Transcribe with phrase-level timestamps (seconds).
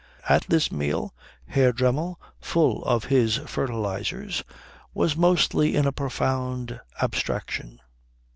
[0.27, 1.13] At this meal
[1.45, 4.43] Herr Dremmel, full of his fertilizers,
[4.95, 7.79] was mostly in a profound abstraction.